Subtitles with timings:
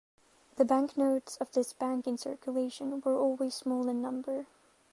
[0.55, 4.47] The banknotes of this bank in circulation were always small in number.